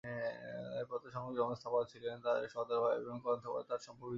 [0.87, 4.09] প্রয়াত সাংবাদিক রমেশ থাপার ছিলেন তাঁর সহোদর ভাই এবং করণ থাপার তাঁর সম্পর্কিত ভাই।